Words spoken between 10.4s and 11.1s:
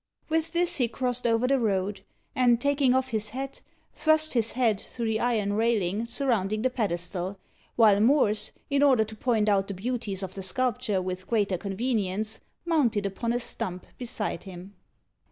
sculpture